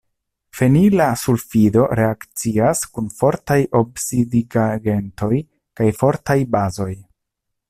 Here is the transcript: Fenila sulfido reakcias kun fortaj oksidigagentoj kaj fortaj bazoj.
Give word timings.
Fenila 0.59 1.09
sulfido 1.23 1.83
reakcias 1.99 2.81
kun 2.95 3.13
fortaj 3.19 3.59
oksidigagentoj 3.83 5.33
kaj 5.81 5.95
fortaj 6.03 6.43
bazoj. 6.57 6.93